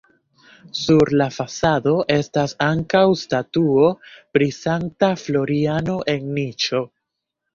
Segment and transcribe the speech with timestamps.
[0.77, 3.91] Sur la fasado estas ankaŭ statuo
[4.37, 6.83] pri Sankta Floriano en niĉo.